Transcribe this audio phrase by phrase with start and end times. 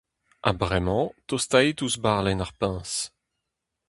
[0.45, 2.91] Ha bremañ, tostait ouzh barlenn ar puñs…